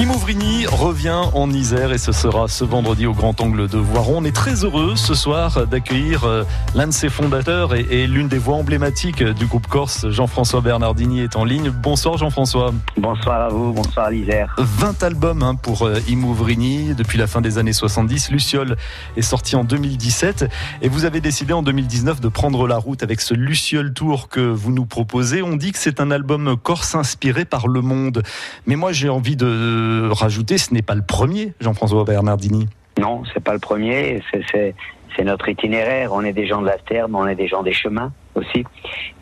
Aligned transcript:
Imouvrini 0.00 0.64
revient 0.66 1.22
en 1.34 1.50
Isère 1.50 1.92
et 1.92 1.98
ce 1.98 2.12
sera 2.12 2.46
ce 2.46 2.62
vendredi 2.62 3.04
au 3.06 3.14
Grand 3.14 3.40
Angle 3.40 3.66
de 3.66 3.78
Voiron. 3.78 4.18
On 4.18 4.24
est 4.24 4.34
très 4.34 4.62
heureux 4.62 4.94
ce 4.94 5.12
soir 5.12 5.66
d'accueillir 5.66 6.22
euh, 6.22 6.44
l'un 6.76 6.86
de 6.86 6.92
ses 6.92 7.08
fondateurs 7.08 7.74
et, 7.74 8.06
l'une 8.06 8.28
des 8.28 8.38
voix 8.38 8.54
emblématiques 8.54 9.24
du 9.24 9.46
groupe 9.46 9.66
Corse, 9.66 10.08
Jean-François 10.08 10.60
Bernardini 10.60 11.22
est 11.22 11.34
en 11.34 11.44
ligne. 11.44 11.70
Bonsoir 11.70 12.16
Jean-François. 12.16 12.72
Bonsoir 12.96 13.40
à 13.40 13.48
vous, 13.48 13.72
bonsoir 13.72 14.06
à 14.06 14.10
l'Isère. 14.12 14.54
20 14.58 15.02
albums 15.02 15.42
hein, 15.42 15.56
pour 15.56 15.82
euh, 15.82 15.98
Imouvrini 16.06 16.94
depuis 16.94 17.18
la 17.18 17.26
fin 17.26 17.40
des 17.40 17.58
années 17.58 17.72
70. 17.72 18.30
Luciole 18.30 18.76
est 19.16 19.22
sorti 19.22 19.56
en 19.56 19.64
2017 19.64 20.48
et 20.80 20.88
vous 20.88 21.06
avez 21.06 21.20
décidé 21.20 21.52
en 21.52 21.62
2019 21.62 22.20
de 22.20 22.28
prendre 22.28 22.68
la 22.68 22.76
route 22.76 23.02
avec 23.02 23.20
ce 23.20 23.34
Luciole 23.34 23.92
Tour 23.92 24.28
que 24.28 24.40
vous 24.40 24.70
nous 24.70 24.86
proposez. 24.86 25.42
On 25.42 25.56
dit 25.56 25.72
que 25.72 25.78
c'est 25.78 26.00
un 26.00 26.12
album 26.12 26.56
corse 26.62 26.94
inspiré 26.94 27.44
par 27.44 27.66
le 27.66 27.80
monde. 27.80 28.22
Mais 28.66 28.76
moi 28.76 28.92
j'ai 28.92 29.08
envie 29.08 29.34
de 29.34 29.87
rajouter, 30.12 30.58
ce 30.58 30.72
n'est 30.72 30.82
pas 30.82 30.94
le 30.94 31.02
premier, 31.02 31.54
Jean-François 31.60 32.04
Bernardini. 32.04 32.66
Non, 32.98 33.22
c'est 33.32 33.42
pas 33.42 33.52
le 33.52 33.58
premier. 33.58 34.22
C'est 34.50 35.24
notre 35.24 35.48
itinéraire. 35.48 36.12
On 36.12 36.22
est 36.22 36.32
des 36.32 36.46
gens 36.46 36.60
de 36.60 36.66
la 36.66 36.78
terre, 36.78 37.08
mais 37.08 37.18
on 37.18 37.26
est 37.26 37.34
des 37.34 37.48
gens 37.48 37.62
des 37.62 37.72
chemins 37.72 38.12
aussi. 38.34 38.64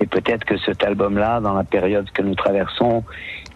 Et 0.01 0.07
peut-être 0.07 0.45
que 0.45 0.59
cet 0.59 0.85
album-là, 0.85 1.41
dans 1.41 1.55
la 1.55 1.65
période 1.65 2.11
que 2.11 2.23
nous 2.23 2.35
traversons, 2.35 3.05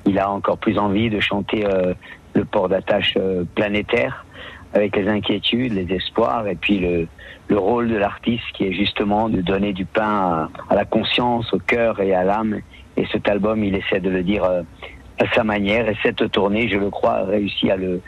il 0.06 0.18
a 0.18 0.30
encore 0.30 0.58
plus 0.58 0.78
envie 0.78 1.10
de 1.10 1.20
chanter 1.20 1.66
euh, 1.66 1.94
le 2.34 2.44
port 2.44 2.68
d'attache 2.68 3.14
euh, 3.16 3.44
planétaire 3.54 4.24
avec 4.72 4.96
les 4.96 5.08
inquiétudes, 5.08 5.72
les 5.72 5.92
espoirs 5.94 6.46
et 6.46 6.54
puis 6.54 6.78
le, 6.78 7.08
le 7.48 7.58
rôle 7.58 7.88
de 7.88 7.96
l'artiste 7.96 8.44
qui 8.54 8.64
est 8.64 8.72
justement 8.72 9.28
de 9.28 9.40
donner 9.40 9.72
du 9.72 9.84
pain 9.84 10.48
à, 10.68 10.74
la 10.74 10.84
conscience, 10.84 11.52
au 11.52 11.58
cœur 11.58 12.00
et 12.00 12.14
à 12.14 12.22
l'âme. 12.22 12.60
Et 12.96 13.06
cet 13.12 13.28
album, 13.28 13.64
il 13.64 13.74
essaie 13.74 14.00
de 14.00 14.10
le 14.10 14.22
dire 14.22 14.44
euh, 14.44 14.62
à 15.20 15.34
sa 15.34 15.44
manière. 15.44 15.88
Et 15.88 15.96
cette 16.02 16.30
tournée, 16.32 16.68
je 16.68 16.76
le 16.76 16.90
crois, 16.90 17.18
a 17.18 17.24
réussi 17.24 17.70
à 17.70 17.76
le, 17.76 18.00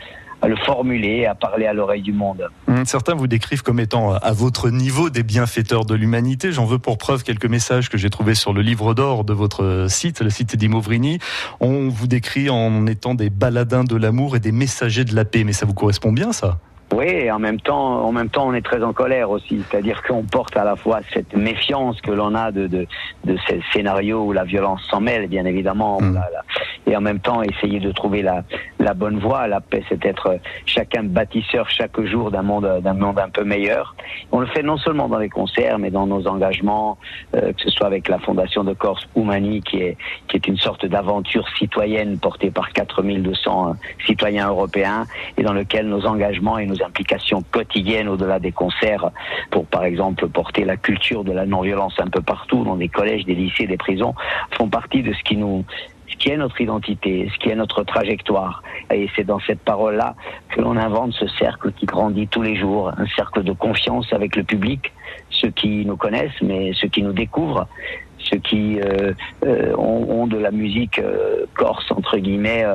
formuler, 0.65 1.25
à 1.25 1.35
parler 1.35 1.65
à 1.65 1.73
l'oreille 1.73 2.01
du 2.01 2.11
monde. 2.11 2.49
Hum, 2.67 2.85
certains 2.85 3.15
vous 3.15 3.27
décrivent 3.27 3.63
comme 3.63 3.79
étant 3.79 4.13
à 4.13 4.31
votre 4.33 4.69
niveau 4.69 5.09
des 5.09 5.23
bienfaiteurs 5.23 5.85
de 5.85 5.95
l'humanité. 5.95 6.51
J'en 6.51 6.65
veux 6.65 6.79
pour 6.79 6.97
preuve 6.97 7.23
quelques 7.23 7.45
messages 7.45 7.89
que 7.89 7.97
j'ai 7.97 8.09
trouvés 8.09 8.35
sur 8.35 8.51
le 8.51 8.61
livre 8.61 8.93
d'or 8.93 9.23
de 9.23 9.33
votre 9.33 9.85
site, 9.87 10.21
le 10.21 10.29
site 10.29 10.55
d'Imouvrini. 10.57 11.19
On 11.61 11.87
vous 11.87 12.07
décrit 12.07 12.49
en 12.49 12.85
étant 12.87 13.13
des 13.13 13.29
baladins 13.29 13.85
de 13.85 13.95
l'amour 13.95 14.35
et 14.35 14.39
des 14.39 14.51
messagers 14.51 15.05
de 15.05 15.15
la 15.15 15.23
paix. 15.23 15.43
Mais 15.43 15.53
ça 15.53 15.65
vous 15.65 15.73
correspond 15.73 16.11
bien, 16.11 16.33
ça? 16.33 16.59
Oui, 16.93 17.05
et 17.05 17.31
en 17.31 17.39
même 17.39 17.59
temps, 17.59 18.05
en 18.05 18.11
même 18.11 18.29
temps, 18.29 18.47
on 18.47 18.53
est 18.53 18.65
très 18.65 18.83
en 18.83 18.93
colère 18.93 19.29
aussi. 19.31 19.63
C'est-à-dire 19.69 20.01
qu'on 20.03 20.23
porte 20.23 20.55
à 20.55 20.63
la 20.63 20.75
fois 20.75 20.99
cette 21.13 21.35
méfiance 21.35 21.99
que 22.01 22.11
l'on 22.11 22.35
a 22.35 22.51
de, 22.51 22.67
de, 22.67 22.85
de 23.25 23.37
ces 23.47 23.61
scénarios 23.71 24.23
où 24.23 24.31
la 24.31 24.43
violence 24.43 24.81
s'en 24.89 25.01
mêle, 25.01 25.27
bien 25.27 25.45
évidemment, 25.45 25.97
hum 25.97 26.19
et 26.85 26.95
en 26.95 27.01
même 27.01 27.19
temps 27.19 27.41
essayer 27.41 27.79
de 27.79 27.91
trouver 27.91 28.21
la, 28.21 28.43
la 28.79 28.93
bonne 28.93 29.19
voie. 29.19 29.47
La 29.47 29.61
paix, 29.61 29.83
c'est 29.89 30.05
être 30.05 30.39
chacun 30.65 31.03
bâtisseur 31.03 31.69
chaque 31.69 31.99
jour 32.01 32.31
d'un 32.31 32.41
monde, 32.41 32.81
d'un 32.81 32.93
monde 32.93 33.19
un 33.19 33.29
peu 33.29 33.43
meilleur. 33.43 33.95
On 34.31 34.39
le 34.39 34.47
fait 34.47 34.63
non 34.63 34.77
seulement 34.77 35.07
dans 35.07 35.17
les 35.17 35.29
concerts, 35.29 35.79
mais 35.79 35.91
dans 35.91 36.07
nos 36.07 36.27
engagements, 36.27 36.97
euh, 37.35 37.53
que 37.53 37.61
ce 37.61 37.69
soit 37.69 37.87
avec 37.87 38.07
la 38.07 38.19
Fondation 38.19 38.63
de 38.63 38.73
Corse 38.73 39.07
Oumani, 39.15 39.61
qui 39.61 39.77
est, 39.77 39.97
qui 40.27 40.37
est 40.37 40.47
une 40.47 40.57
sorte 40.57 40.85
d'aventure 40.85 41.47
citoyenne 41.57 42.17
portée 42.17 42.51
par 42.51 42.71
4200 42.73 43.69
euh, 43.69 43.73
citoyens 44.05 44.49
européens, 44.49 45.05
et 45.37 45.43
dans 45.43 45.53
lequel 45.53 45.87
nos 45.87 46.05
engagements 46.05 46.57
et 46.57 46.65
nos 46.65 46.81
implications 46.83 47.43
quotidiennes 47.51 48.07
au-delà 48.07 48.39
des 48.39 48.51
concerts, 48.51 49.09
pour 49.51 49.65
par 49.65 49.83
exemple 49.83 50.27
porter 50.27 50.65
la 50.65 50.77
culture 50.77 51.23
de 51.23 51.31
la 51.31 51.45
non-violence 51.45 51.95
un 51.99 52.07
peu 52.07 52.21
partout, 52.21 52.63
dans 52.63 52.75
des 52.75 52.89
collèges, 52.89 53.25
des 53.25 53.35
lycées, 53.35 53.67
des 53.67 53.77
prisons, 53.77 54.13
font 54.57 54.69
partie 54.69 55.01
de 55.03 55.13
ce 55.13 55.23
qui 55.23 55.37
nous 55.37 55.65
ce 56.13 56.17
qui 56.17 56.29
est 56.29 56.37
notre 56.37 56.61
identité, 56.61 57.27
ce 57.33 57.39
qui 57.39 57.49
est 57.49 57.55
notre 57.55 57.83
trajectoire. 57.83 58.61
Et 58.91 59.09
c'est 59.15 59.23
dans 59.23 59.39
cette 59.39 59.61
parole-là 59.61 60.15
que 60.49 60.61
l'on 60.61 60.77
invente 60.77 61.13
ce 61.13 61.27
cercle 61.27 61.71
qui 61.71 61.87
grandit 61.87 62.27
tous 62.27 62.43
les 62.43 62.55
jours, 62.55 62.91
un 62.95 63.07
cercle 63.15 63.43
de 63.43 63.51
confiance 63.51 64.13
avec 64.13 64.35
le 64.35 64.43
public, 64.43 64.93
ceux 65.31 65.49
qui 65.49 65.85
nous 65.85 65.97
connaissent, 65.97 66.39
mais 66.41 66.71
ceux 66.73 66.87
qui 66.87 67.01
nous 67.01 67.13
découvrent, 67.13 67.67
ceux 68.19 68.37
qui 68.37 68.79
euh, 68.79 69.13
euh, 69.45 69.75
ont, 69.75 70.27
de 70.27 70.37
la 70.37 70.51
musique 70.51 70.99
euh, 70.99 71.45
corse 71.55 71.91
entre 71.91 72.17
guillemets 72.17 72.65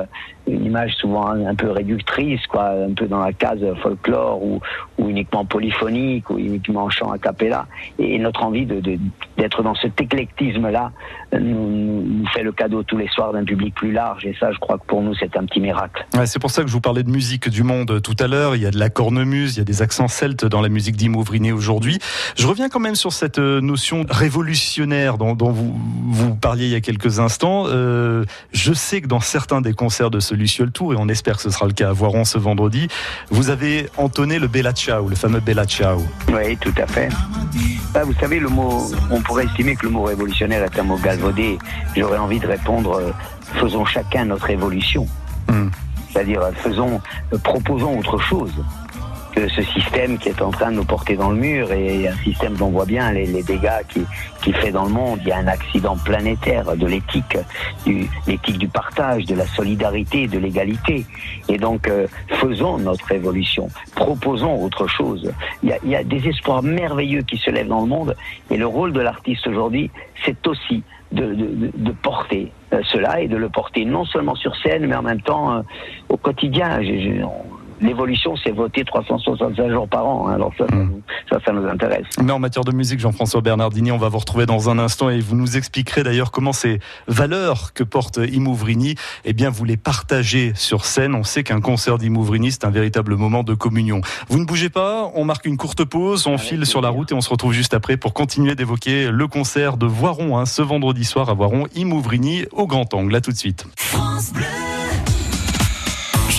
une 0.49 0.65
image 0.65 0.95
souvent 0.95 1.27
un, 1.27 1.55
peu 1.55 1.71
réductrice 1.71 2.45
quoi 2.47 2.71
un 2.71 2.93
peu 2.93 3.07
dans 3.07 3.19
la 3.19 3.33
case 3.33 3.59
folklore 3.81 4.43
ou, 4.43 4.61
uniquement 4.97 5.45
polyphonique 5.45 6.29
ou 6.29 6.37
uniquement 6.37 6.89
chant 6.89 7.11
a 7.11 7.17
cappella. 7.17 7.67
Et 7.97 8.19
notre 8.19 8.43
envie 8.43 8.65
d'être 8.65 9.63
dans 9.63 9.75
cet 9.75 9.99
éclectisme 10.01 10.69
là 10.69 10.91
nous, 11.31 12.25
fait 12.33 12.43
le 12.43 12.51
cadeau 12.51 12.83
tous 12.83 12.97
les 12.97 13.07
soirs 13.07 13.33
d'un 13.33 13.45
public 13.45 13.73
plus 13.75 13.91
large. 13.91 14.25
Et 14.25 14.35
ça 14.39 14.51
je 14.51 14.57
crois 14.59 14.77
que 14.77 14.85
pour 14.85 15.01
nous 15.01 15.13
c'est 15.15 15.35
un 15.37 15.45
petit 15.45 15.59
miracle. 15.59 16.05
C'est 16.25 16.39
pour 16.39 16.51
ça 16.51 16.61
que 16.63 16.67
je 16.67 16.73
vous 16.73 16.81
parlais 16.81 17.03
de 17.03 17.09
musique 17.09 17.49
du 17.49 17.63
monde 17.63 18.01
tout 18.01 18.15
à 18.19 18.27
l'heure. 18.27 18.55
Il 18.55 18.61
y 18.61 18.65
a 18.65 18.71
de 18.71 18.79
la 18.79 18.89
cornemuse 18.89 19.55
il 19.55 19.59
y 19.59 19.61
a 19.61 19.65
des 19.65 19.81
accents 19.81 20.07
celtes 20.07 20.45
dans 20.45 20.61
la 20.61 20.69
musique 20.69 20.95
d'Imouvriné 20.95 21.51
aujourd'hui. 21.51 21.99
Je 22.37 22.47
reviens 22.47 22.69
quand 22.69 22.79
même 22.79 22.95
sur 22.95 23.13
cette 23.13 23.39
notion 23.39 24.05
révolutionnaire 24.09 25.17
dont 25.17 25.35
vous 25.51 26.35
parliez 26.35 26.65
il 26.65 26.71
y 26.71 26.75
a 26.75 26.81
quelques 26.81 27.19
instants. 27.19 27.65
Euh, 27.67 28.25
je 28.51 28.73
sais 28.73 29.01
que 29.01 29.07
dans 29.07 29.19
certains 29.19 29.61
des 29.61 29.73
concerts 29.73 30.11
de 30.11 30.19
ce 30.19 30.35
Luciole 30.39 30.71
Tour, 30.71 30.93
et 30.93 30.95
on 30.97 31.07
espère 31.07 31.35
que 31.35 31.43
ce 31.43 31.51
sera 31.51 31.67
le 31.67 31.73
cas 31.73 31.89
à 31.89 31.93
Voiron 31.93 32.25
ce 32.25 32.37
vendredi, 32.37 32.87
vous 33.29 33.49
avez 33.49 33.89
entonné 33.97 34.39
le 34.39 34.47
Bella 34.47 34.71
Ciao, 34.73 35.07
le 35.07 35.15
fameux 35.15 35.39
Bella 35.39 35.65
Ciao. 35.65 36.01
Oui, 36.33 36.57
tout 36.57 36.73
à 36.81 36.87
fait. 36.87 37.09
Ah, 37.93 38.03
vous 38.03 38.13
savez, 38.13 38.39
le 38.39 38.49
mot, 38.49 38.83
on 39.11 39.21
pourrait 39.21 39.45
estimer 39.45 39.75
que 39.75 39.85
le 39.85 39.91
mot 39.91 40.03
révolutionnaire 40.03 40.63
est 40.63 40.79
un 40.79 40.83
mot 40.83 40.97
galvaudé. 40.97 41.57
J'aurais 41.95 42.17
envie 42.17 42.39
de 42.39 42.47
répondre, 42.47 42.93
euh, 42.93 43.11
faisons 43.59 43.85
chacun 43.85 44.25
notre 44.25 44.49
évolution. 44.49 45.07
Hmm. 45.47 45.69
C'est-à-dire, 46.11 46.41
faisons, 46.55 47.01
euh, 47.33 47.37
proposons 47.37 47.99
autre 47.99 48.17
chose 48.19 48.53
ce 49.47 49.61
système 49.61 50.17
qui 50.17 50.29
est 50.29 50.41
en 50.41 50.51
train 50.51 50.71
de 50.71 50.77
nous 50.77 50.85
porter 50.85 51.15
dans 51.15 51.29
le 51.29 51.37
mur 51.37 51.71
et 51.71 52.07
un 52.07 52.15
système 52.17 52.55
dont 52.55 52.67
on 52.67 52.71
voit 52.71 52.85
bien 52.85 53.11
les, 53.11 53.43
dégâts 53.43 53.81
qui, 53.87 54.01
qui 54.41 54.51
fait 54.53 54.71
dans 54.71 54.85
le 54.85 54.91
monde. 54.91 55.19
Il 55.21 55.29
y 55.29 55.31
a 55.31 55.37
un 55.37 55.47
accident 55.47 55.95
planétaire 56.03 56.75
de 56.75 56.85
l'éthique, 56.85 57.37
l'éthique 58.27 58.57
du 58.57 58.67
partage, 58.67 59.25
de 59.25 59.35
la 59.35 59.45
solidarité, 59.47 60.27
de 60.27 60.39
l'égalité. 60.39 61.05
Et 61.47 61.57
donc, 61.57 61.87
euh, 61.87 62.07
faisons 62.27 62.77
notre 62.77 63.11
évolution, 63.11 63.67
proposons 63.95 64.63
autre 64.63 64.87
chose. 64.87 65.31
Il 65.63 65.69
y, 65.69 65.73
a, 65.73 65.77
il 65.83 65.89
y 65.89 65.95
a 65.95 66.03
des 66.03 66.27
espoirs 66.27 66.63
merveilleux 66.63 67.21
qui 67.21 67.37
se 67.37 67.49
lèvent 67.49 67.67
dans 67.67 67.81
le 67.81 67.87
monde 67.87 68.15
et 68.49 68.57
le 68.57 68.67
rôle 68.67 68.93
de 68.93 68.99
l'artiste 68.99 69.47
aujourd'hui, 69.47 69.89
c'est 70.25 70.45
aussi 70.47 70.83
de, 71.11 71.33
de, 71.33 71.71
de, 71.75 71.91
porter 71.91 72.51
euh, 72.73 72.81
cela 72.83 73.21
et 73.21 73.27
de 73.27 73.37
le 73.37 73.49
porter 73.49 73.85
non 73.85 74.05
seulement 74.05 74.35
sur 74.35 74.55
scène, 74.57 74.85
mais 74.85 74.95
en 74.95 75.01
même 75.01 75.21
temps 75.21 75.53
euh, 75.53 75.61
au 76.09 76.17
quotidien 76.17 76.79
l'évolution, 77.81 78.35
c'est 78.43 78.51
voter 78.51 78.83
365 78.83 79.69
jours 79.71 79.87
par 79.87 80.05
an. 80.05 80.27
Hein. 80.27 80.33
Alors 80.33 80.51
ça, 80.57 80.65
ça, 81.29 81.39
ça, 81.45 81.51
nous 81.51 81.67
intéresse. 81.67 82.05
Mais 82.21 82.31
en 82.31 82.39
matière 82.39 82.63
de 82.63 82.71
musique, 82.71 82.99
Jean-François 82.99 83.41
Bernardini, 83.41 83.91
on 83.91 83.97
va 83.97 84.09
vous 84.09 84.19
retrouver 84.19 84.45
dans 84.45 84.69
un 84.69 84.79
instant 84.79 85.09
et 85.09 85.19
vous 85.19 85.35
nous 85.35 85.57
expliquerez 85.57 86.03
d'ailleurs 86.03 86.31
comment 86.31 86.53
ces 86.53 86.79
valeurs 87.07 87.73
que 87.73 87.83
porte 87.83 88.19
Imouvrini, 88.31 88.95
eh 89.25 89.33
bien, 89.33 89.49
vous 89.49 89.65
les 89.65 89.77
partagez 89.77 90.53
sur 90.55 90.85
scène. 90.85 91.15
On 91.15 91.23
sait 91.23 91.43
qu'un 91.43 91.61
concert 91.61 91.97
d'Imouvrini, 91.97 92.51
c'est 92.51 92.65
un 92.65 92.71
véritable 92.71 93.15
moment 93.15 93.43
de 93.43 93.53
communion. 93.53 94.01
Vous 94.29 94.39
ne 94.39 94.45
bougez 94.45 94.69
pas, 94.69 95.11
on 95.15 95.25
marque 95.25 95.45
une 95.45 95.57
courte 95.57 95.83
pause, 95.83 96.27
on 96.27 96.37
file 96.37 96.65
sur 96.65 96.81
la 96.81 96.89
route 96.89 97.11
et 97.11 97.15
on 97.15 97.21
se 97.21 97.29
retrouve 97.29 97.53
juste 97.53 97.73
après 97.73 97.97
pour 97.97 98.13
continuer 98.13 98.55
d'évoquer 98.55 99.09
le 99.11 99.27
concert 99.27 99.77
de 99.77 99.85
Voiron, 99.85 100.37
hein, 100.37 100.45
ce 100.45 100.61
vendredi 100.61 101.03
soir 101.05 101.29
à 101.29 101.33
Voiron, 101.33 101.65
Imouvrini 101.75 102.45
au 102.51 102.67
Grand 102.67 102.93
Angle. 102.93 103.15
À 103.15 103.21
tout 103.21 103.31
de 103.31 103.37
suite. 103.37 103.65
France 103.75 104.31
Bleu 104.33 104.78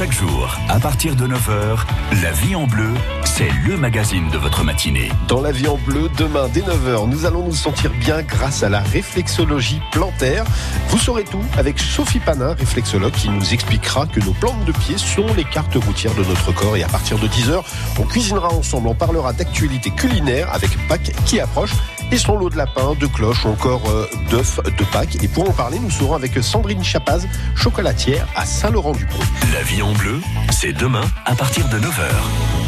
chaque 0.01 0.13
jour, 0.13 0.57
à 0.71 0.81
partir 0.81 1.15
de 1.15 1.27
9h, 1.27 1.77
La 2.23 2.33
Vie 2.33 2.57
en 2.57 2.67
Bleu, 2.67 2.89
c'est 3.27 3.51
le 3.67 3.77
magazine 3.77 4.31
de 4.31 4.39
votre 4.39 4.65
matinée. 4.65 5.11
Dans 5.29 5.43
La 5.43 5.53
Vie 5.53 5.69
en 5.69 5.77
Bleu, 5.77 6.09
demain 6.17 6.49
dès 6.49 6.63
9h, 6.63 7.07
nous 7.07 7.27
allons 7.27 7.45
nous 7.45 7.55
sentir 7.55 7.91
bien 8.01 8.23
grâce 8.23 8.63
à 8.63 8.71
la 8.71 8.81
réflexologie 8.81 9.83
plantaire. 9.93 10.47
Vous 10.89 10.97
saurez 10.97 11.25
tout 11.25 11.45
avec 11.59 11.79
Sophie 11.79 12.19
Panin, 12.19 12.55
réflexologue, 12.55 13.13
qui 13.13 13.29
nous 13.29 13.53
expliquera 13.53 14.07
que 14.07 14.21
nos 14.21 14.33
plantes 14.33 14.65
de 14.65 14.73
pied 14.73 14.97
sont 14.97 15.27
les 15.37 15.45
cartes 15.45 15.75
routières 15.75 16.15
de 16.15 16.25
notre 16.25 16.51
corps. 16.55 16.79
Et 16.79 16.83
à 16.83 16.89
partir 16.89 17.19
de 17.19 17.29
10h, 17.29 17.63
on 17.99 18.05
cuisinera 18.05 18.49
ensemble, 18.55 18.89
on 18.89 18.95
parlera 18.95 19.35
d'actualité 19.35 19.91
culinaire 19.91 20.49
avec 20.55 20.71
Pâques 20.89 21.13
qui 21.27 21.41
approche 21.41 21.73
et 22.13 22.19
son 22.19 22.37
lot 22.37 22.51
de 22.51 22.57
lapins, 22.57 22.95
de 22.99 23.07
cloches 23.07 23.45
ou 23.45 23.49
encore 23.49 23.83
euh, 23.89 24.07
d'œufs 24.31 24.61
de 24.65 24.85
Pâques. 24.85 25.23
Et 25.23 25.29
pour 25.29 25.49
en 25.49 25.53
parler, 25.53 25.79
nous 25.79 25.91
serons 25.91 26.15
avec 26.15 26.33
Sandrine 26.43 26.83
Chapaz, 26.83 27.27
chocolatière 27.55 28.27
à 28.37 28.45
Saint-Laurent-du-Pont. 28.45 29.19
La 29.53 29.63
vie 29.63 29.83
en 29.83 29.93
bleu, 29.93 30.21
c'est 30.51 30.73
demain 30.73 31.05
à 31.25 31.35
partir 31.35 31.69
de 31.69 31.79
9h. 31.79 32.60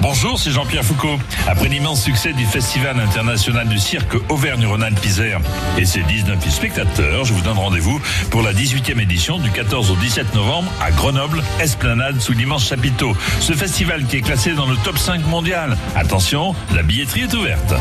Bonjour, 0.00 0.38
c'est 0.38 0.50
Jean-Pierre 0.50 0.84
Foucault. 0.84 1.18
Après 1.46 1.68
l'immense 1.68 2.02
succès 2.02 2.32
du 2.32 2.46
Festival 2.46 2.98
international 2.98 3.68
du 3.68 3.78
cirque 3.78 4.14
Auvergne-Rhône-Alpes 4.30 5.04
Isère 5.04 5.40
et 5.76 5.84
ses 5.84 6.00
19 6.02 6.48
spectateurs, 6.48 7.26
je 7.26 7.34
vous 7.34 7.42
donne 7.42 7.58
rendez-vous 7.58 8.00
pour 8.30 8.40
la 8.40 8.54
18e 8.54 8.98
édition 8.98 9.38
du 9.38 9.50
14 9.50 9.90
au 9.90 9.96
17 9.96 10.34
novembre 10.34 10.72
à 10.80 10.90
Grenoble, 10.90 11.42
Esplanade 11.60 12.18
sous 12.18 12.32
l'immense 12.32 12.66
chapiteau. 12.66 13.14
Ce 13.40 13.52
festival 13.52 14.06
qui 14.06 14.16
est 14.16 14.22
classé 14.22 14.54
dans 14.54 14.66
le 14.66 14.76
top 14.76 14.96
5 14.96 15.26
mondial. 15.26 15.76
Attention, 15.94 16.54
la 16.74 16.82
billetterie 16.82 17.22
est 17.22 17.34
ouverte. 17.34 17.74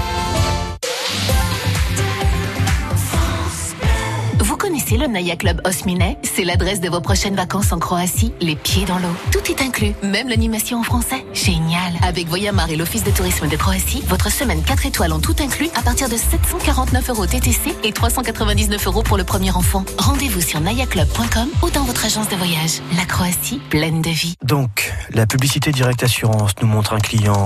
Connaissez 4.90 5.08
le 5.08 5.14
Naya 5.14 5.36
Club 5.36 5.62
Osmine 5.66 6.16
C'est 6.24 6.44
l'adresse 6.44 6.82
de 6.82 6.90
vos 6.90 7.02
prochaines 7.02 7.36
vacances 7.36 7.72
en 7.72 7.78
Croatie, 7.78 8.34
les 8.42 8.56
pieds 8.56 8.86
dans 8.86 8.98
l'eau. 8.98 9.14
Tout 9.32 9.52
est 9.52 9.62
inclus, 9.62 9.94
même 10.02 10.30
l'animation 10.30 10.80
en 10.80 10.84
français. 10.84 11.24
Génial 11.32 11.94
Avec 12.02 12.28
Voyamar 12.28 12.72
et 12.72 12.76
l'Office 12.76 13.04
de 13.04 13.12
tourisme 13.12 13.48
de 13.48 13.56
Croatie, 13.56 14.04
votre 14.08 14.32
semaine 14.32 14.64
4 14.64 14.88
étoiles 14.88 15.14
en 15.14 15.20
tout 15.20 15.36
inclus 15.42 15.70
à 15.76 15.84
partir 15.84 16.10
de 16.10 16.16
749 16.16 17.10
euros 17.10 17.28
TTC 17.28 17.76
et 17.84 17.92
399 17.92 18.88
euros 18.88 19.04
pour 19.04 19.18
le 19.18 19.24
premier 19.24 19.52
enfant. 19.52 19.86
Rendez-vous 20.00 20.42
sur 20.42 20.60
nayaclub.com 20.60 21.50
ou 21.62 21.70
dans 21.70 21.84
votre 21.84 22.06
agence 22.06 22.30
de 22.30 22.36
voyage. 22.36 22.82
La 22.98 23.06
Croatie, 23.06 23.62
pleine 23.70 24.02
de 24.02 24.10
vie. 24.10 24.36
Donc, 24.44 24.92
la 25.12 25.28
publicité 25.28 25.72
Direct 25.72 26.02
Assurance 26.02 26.54
nous 26.62 26.68
montre 26.68 26.94
un 26.94 27.00
client 27.00 27.46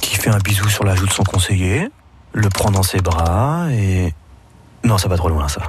qui 0.00 0.14
fait 0.16 0.30
un 0.30 0.38
bisou 0.38 0.68
sur 0.68 0.84
la 0.84 0.94
joue 0.94 1.06
de 1.06 1.12
son 1.12 1.24
conseiller, 1.24 1.88
le 2.32 2.48
prend 2.48 2.70
dans 2.70 2.84
ses 2.84 3.00
bras 3.00 3.66
et... 3.72 4.14
Non, 4.84 4.98
ça 4.98 5.08
va 5.08 5.16
trop 5.16 5.30
loin 5.30 5.48
ça. 5.48 5.62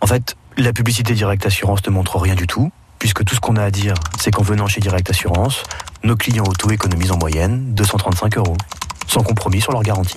En 0.00 0.06
fait, 0.06 0.34
la 0.56 0.72
publicité 0.72 1.14
Direct 1.14 1.44
Assurance 1.46 1.86
ne 1.86 1.90
montre 1.90 2.18
rien 2.18 2.34
du 2.34 2.46
tout, 2.46 2.70
puisque 2.98 3.24
tout 3.24 3.34
ce 3.34 3.40
qu'on 3.40 3.56
a 3.56 3.62
à 3.62 3.70
dire, 3.70 3.94
c'est 4.18 4.30
qu'en 4.30 4.42
venant 4.42 4.66
chez 4.66 4.80
Direct 4.80 5.10
Assurance, 5.10 5.62
nos 6.02 6.16
clients 6.16 6.44
auto 6.44 6.70
économisent 6.70 7.12
en 7.12 7.18
moyenne 7.18 7.74
235 7.74 8.38
euros, 8.38 8.56
sans 9.06 9.22
compromis 9.22 9.60
sur 9.60 9.72
leur 9.72 9.82
garantie. 9.82 10.16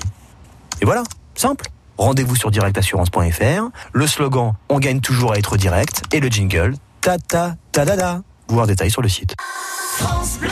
Et 0.81 0.85
voilà, 0.85 1.03
simple. 1.35 1.65
Rendez-vous 1.97 2.37
sur 2.37 2.49
directassurance.fr, 2.49 3.69
le 3.91 4.07
slogan 4.07 4.53
On 4.69 4.79
gagne 4.79 5.01
toujours 5.01 5.33
à 5.33 5.37
être 5.37 5.57
direct 5.57 6.03
et 6.13 6.21
le 6.21 6.29
jingle 6.29 6.75
Ta 7.01 7.17
ta 7.17 7.55
ta 7.73 7.83
da 7.83 7.97
da. 7.97 8.21
Voir 8.47 8.67
détails 8.67 8.91
sur 8.91 9.01
le 9.01 9.09
site. 9.09 9.35
France 9.97 10.37
Bleu, 10.39 10.49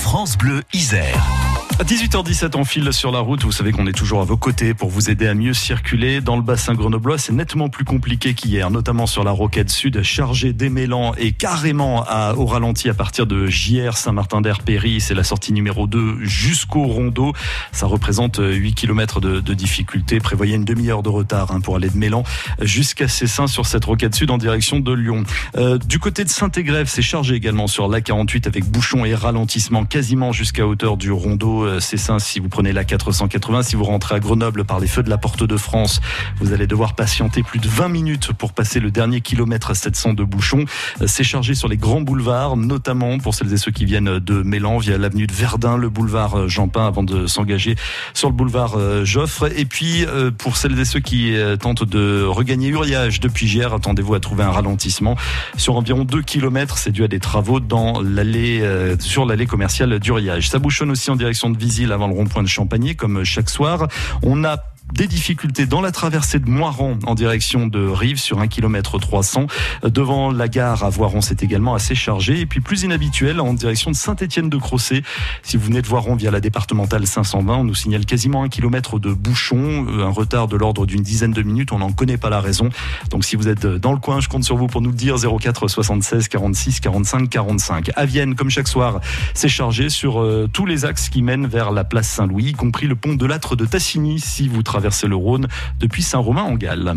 France 0.00 0.38
Bleu 0.38 0.62
Isère. 0.72 1.57
À 1.80 1.84
18h17, 1.84 2.56
on 2.56 2.64
file 2.64 2.92
sur 2.92 3.12
la 3.12 3.20
route. 3.20 3.44
Vous 3.44 3.52
savez 3.52 3.70
qu'on 3.70 3.86
est 3.86 3.92
toujours 3.92 4.20
à 4.20 4.24
vos 4.24 4.36
côtés 4.36 4.74
pour 4.74 4.88
vous 4.88 5.10
aider 5.10 5.28
à 5.28 5.34
mieux 5.34 5.54
circuler. 5.54 6.20
Dans 6.20 6.34
le 6.34 6.42
bassin 6.42 6.74
grenoblois, 6.74 7.18
c'est 7.18 7.32
nettement 7.32 7.68
plus 7.68 7.84
compliqué 7.84 8.34
qu'hier, 8.34 8.68
notamment 8.72 9.06
sur 9.06 9.22
la 9.22 9.30
roquette 9.30 9.70
sud, 9.70 10.02
chargée 10.02 10.52
d'émélants 10.52 11.14
et 11.14 11.30
carrément 11.30 12.04
au 12.36 12.46
ralenti 12.46 12.88
à 12.88 12.94
partir 12.94 13.28
de 13.28 13.46
JR 13.46 13.96
Saint-Martin-d'Air-Péry. 13.96 15.00
C'est 15.00 15.14
la 15.14 15.22
sortie 15.22 15.52
numéro 15.52 15.86
2 15.86 16.24
jusqu'au 16.24 16.82
rondeau. 16.82 17.32
Ça 17.70 17.86
représente 17.86 18.40
8 18.42 18.74
km 18.74 19.20
de, 19.20 19.38
de 19.38 19.54
difficulté. 19.54 20.18
Prévoyez 20.18 20.56
une 20.56 20.64
demi-heure 20.64 21.04
de 21.04 21.10
retard 21.10 21.52
hein, 21.52 21.60
pour 21.60 21.76
aller 21.76 21.90
de 21.90 21.96
Mélan 21.96 22.24
jusqu'à 22.60 23.06
Cessin 23.06 23.46
sur 23.46 23.66
cette 23.66 23.84
roquette 23.84 24.16
sud 24.16 24.32
en 24.32 24.38
direction 24.38 24.80
de 24.80 24.92
Lyon. 24.92 25.22
Euh, 25.56 25.78
du 25.78 26.00
côté 26.00 26.24
de 26.24 26.28
Saint-Égrève, 26.28 26.88
c'est 26.88 27.02
chargé 27.02 27.36
également 27.36 27.68
sur 27.68 27.88
l'A48 27.88 28.48
avec 28.48 28.64
bouchons 28.64 29.04
et 29.04 29.14
ralentissement 29.14 29.84
quasiment 29.84 30.32
jusqu'à 30.32 30.66
hauteur 30.66 30.96
du 30.96 31.12
rondeau 31.12 31.67
Cessin 31.80 32.18
si 32.18 32.40
vous 32.40 32.48
prenez 32.48 32.72
la 32.72 32.84
480. 32.84 33.62
Si 33.62 33.76
vous 33.76 33.84
rentrez 33.84 34.14
à 34.14 34.20
Grenoble 34.20 34.64
par 34.64 34.80
les 34.80 34.86
feux 34.86 35.02
de 35.02 35.10
la 35.10 35.18
Porte 35.18 35.44
de 35.44 35.56
France, 35.56 36.00
vous 36.40 36.52
allez 36.52 36.66
devoir 36.66 36.94
patienter 36.94 37.42
plus 37.42 37.58
de 37.58 37.68
20 37.68 37.88
minutes 37.88 38.32
pour 38.32 38.52
passer 38.52 38.80
le 38.80 38.90
dernier 38.90 39.20
kilomètre 39.20 39.74
700 39.74 40.14
de 40.14 40.24
bouchons. 40.24 40.64
C'est 41.06 41.24
chargé 41.24 41.54
sur 41.54 41.68
les 41.68 41.76
grands 41.76 42.00
boulevards, 42.00 42.56
notamment 42.56 43.18
pour 43.18 43.34
celles 43.34 43.52
et 43.52 43.56
ceux 43.56 43.70
qui 43.70 43.84
viennent 43.84 44.18
de 44.18 44.42
Mélan 44.42 44.78
via 44.78 44.98
l'avenue 44.98 45.26
de 45.26 45.32
Verdun, 45.32 45.76
le 45.76 45.88
boulevard 45.88 46.48
Jean 46.48 46.68
Pin 46.68 46.86
avant 46.86 47.02
de 47.02 47.26
s'engager 47.26 47.76
sur 48.14 48.28
le 48.28 48.34
boulevard 48.34 49.04
Joffre. 49.04 49.50
Et 49.56 49.64
puis 49.64 50.06
pour 50.38 50.56
celles 50.56 50.78
et 50.78 50.84
ceux 50.84 51.00
qui 51.00 51.34
tentent 51.60 51.84
de 51.84 52.24
regagner 52.24 52.68
Uriage 52.68 53.20
depuis 53.20 53.46
hier, 53.46 53.74
attendez-vous 53.74 54.14
à 54.14 54.20
trouver 54.20 54.44
un 54.44 54.50
ralentissement 54.50 55.16
sur 55.56 55.76
environ 55.76 56.04
2 56.04 56.22
km. 56.22 56.78
C'est 56.78 56.92
dû 56.92 57.04
à 57.04 57.08
des 57.08 57.20
travaux 57.20 57.60
dans 57.60 58.00
l'allée 58.00 58.62
sur 59.00 59.26
l'allée 59.26 59.46
commerciale 59.46 59.98
d'Uriage. 59.98 60.48
Ça 60.48 60.58
bouchonne 60.58 60.90
aussi 60.90 61.10
en 61.10 61.16
direction 61.16 61.50
de 61.50 61.57
Visil 61.58 61.92
avant 61.92 62.06
le 62.06 62.14
rond-point 62.14 62.42
de 62.42 62.48
Champagné, 62.48 62.94
comme 62.94 63.24
chaque 63.24 63.50
soir. 63.50 63.88
On 64.22 64.44
a 64.44 64.58
des 64.92 65.06
difficultés 65.06 65.66
dans 65.66 65.80
la 65.80 65.92
traversée 65.92 66.38
de 66.38 66.48
Moiran 66.48 66.98
en 67.06 67.14
direction 67.14 67.66
de 67.66 67.86
Rive 67.86 68.18
sur 68.18 68.40
1 68.40 68.48
km 68.48 68.98
300. 68.98 69.46
Devant 69.84 70.32
la 70.32 70.48
gare 70.48 70.82
à 70.82 70.90
Voiron, 70.90 71.20
c'est 71.20 71.42
également 71.42 71.74
assez 71.74 71.94
chargé. 71.94 72.40
Et 72.40 72.46
puis 72.46 72.60
plus 72.60 72.82
inhabituel 72.82 73.40
en 73.40 73.52
direction 73.54 73.90
de 73.90 73.96
Saint-Étienne 73.96 74.48
de 74.48 74.56
Crossé. 74.56 75.02
Si 75.42 75.56
vous 75.56 75.66
venez 75.66 75.82
de 75.82 75.86
Voiron 75.86 76.16
via 76.16 76.30
la 76.30 76.40
départementale 76.40 77.06
520, 77.06 77.56
on 77.56 77.64
nous 77.64 77.74
signale 77.74 78.06
quasiment 78.06 78.42
un 78.42 78.48
kilomètre 78.48 78.98
de 78.98 79.12
bouchon, 79.12 79.86
un 80.00 80.10
retard 80.10 80.48
de 80.48 80.56
l'ordre 80.56 80.86
d'une 80.86 81.02
dizaine 81.02 81.32
de 81.32 81.42
minutes. 81.42 81.72
On 81.72 81.78
n'en 81.78 81.92
connaît 81.92 82.18
pas 82.18 82.30
la 82.30 82.40
raison. 82.40 82.70
Donc 83.10 83.24
si 83.24 83.36
vous 83.36 83.48
êtes 83.48 83.66
dans 83.66 83.92
le 83.92 83.98
coin, 83.98 84.20
je 84.20 84.28
compte 84.28 84.44
sur 84.44 84.56
vous 84.56 84.68
pour 84.68 84.80
nous 84.80 84.90
le 84.90 84.96
dire 84.96 85.16
04 85.16 85.68
76 85.68 86.28
46 86.28 86.80
45 86.80 87.28
45. 87.28 87.90
À 87.94 88.06
Vienne, 88.06 88.34
comme 88.34 88.50
chaque 88.50 88.68
soir, 88.68 89.00
c'est 89.34 89.48
chargé 89.48 89.90
sur 89.90 90.20
euh, 90.20 90.48
tous 90.52 90.66
les 90.66 90.84
axes 90.84 91.08
qui 91.08 91.22
mènent 91.22 91.46
vers 91.46 91.72
la 91.72 91.84
place 91.84 92.08
Saint-Louis, 92.08 92.46
y 92.46 92.52
compris 92.52 92.86
le 92.86 92.96
pont 92.96 93.14
de 93.14 93.26
l'âtre 93.26 93.54
de 93.54 93.66
Tassigny 93.66 94.18
si 94.18 94.48
vous 94.48 94.62
travaillez 94.62 94.77
traverser 94.78 95.08
le 95.08 95.16
Rhône 95.16 95.48
depuis 95.80 96.04
Saint-Romain-en-Galles. 96.04 96.94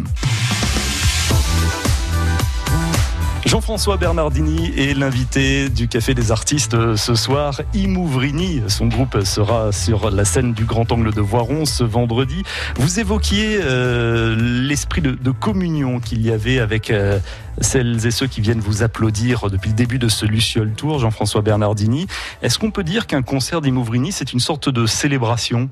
Jean-François 3.43 3.97
Bernardini 3.97 4.71
est 4.77 4.93
l'invité 4.93 5.67
du 5.69 5.87
Café 5.87 6.13
des 6.13 6.31
Artistes 6.31 6.95
ce 6.95 7.15
soir. 7.15 7.59
Imouvrini, 7.73 8.61
son 8.67 8.85
groupe 8.85 9.23
sera 9.23 9.71
sur 9.71 10.11
la 10.11 10.25
scène 10.25 10.53
du 10.53 10.65
Grand 10.65 10.91
Angle 10.91 11.11
de 11.11 11.21
Voiron 11.21 11.65
ce 11.65 11.83
vendredi. 11.83 12.43
Vous 12.75 12.99
évoquiez 12.99 13.57
euh, 13.63 14.35
l'esprit 14.37 15.01
de, 15.01 15.31
communion 15.31 15.99
qu'il 15.99 16.21
y 16.21 16.29
avait 16.29 16.59
avec 16.59 16.91
euh, 16.91 17.17
celles 17.61 18.05
et 18.05 18.11
ceux 18.11 18.27
qui 18.27 18.41
viennent 18.41 18.59
vous 18.59 18.83
applaudir 18.83 19.49
depuis 19.49 19.69
le 19.71 19.75
début 19.75 19.97
de 19.97 20.07
ce 20.07 20.27
Luciole 20.27 20.73
Tour, 20.73 20.99
Jean-François 20.99 21.41
Bernardini. 21.41 22.05
Est-ce 22.43 22.59
qu'on 22.59 22.69
peut 22.69 22.83
dire 22.83 23.07
qu'un 23.07 23.23
concert 23.23 23.59
d'Imouvrini, 23.59 24.11
c'est 24.11 24.33
une 24.33 24.39
sorte 24.39 24.69
de 24.69 24.85
célébration? 24.85 25.71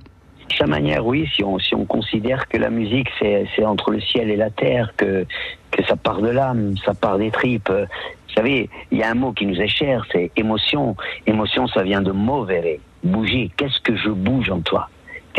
Sa 0.56 0.66
manière, 0.68 1.06
oui, 1.06 1.30
si 1.36 1.44
on, 1.44 1.60
si 1.60 1.76
on 1.76 1.86
considère 1.86 2.48
que 2.48 2.58
la 2.58 2.70
musique, 2.70 3.10
c'est 3.20 3.66
entre 3.66 3.92
le 3.92 4.02
ciel 4.02 4.30
et 4.30 4.36
la 4.36 4.50
terre, 4.50 4.94
que, 4.98 5.26
que 5.72 5.84
ça 5.86 5.96
part 5.96 6.22
de 6.22 6.30
l'âme, 6.30 6.76
ça 6.86 6.94
part 6.94 7.18
des 7.18 7.32
tripes. 7.32 7.72
Vous 7.72 8.34
savez, 8.36 8.70
il 8.92 8.98
y 8.98 9.04
a 9.04 9.10
un 9.10 9.16
mot 9.16 9.32
qui 9.32 9.46
nous 9.46 9.60
est 9.60 9.68
cher, 9.68 10.06
c'est 10.12 10.32
émotion. 10.36 10.96
Émotion, 11.26 11.68
ça 11.68 11.84
vient 11.84 12.02
de 12.02 12.12
movere, 12.12 12.78
bouger. 13.04 13.52
Qu'est-ce 13.58 13.80
que 13.82 13.96
je 13.96 14.10
bouge 14.10 14.50
en 14.50 14.62
toi? 14.62 14.90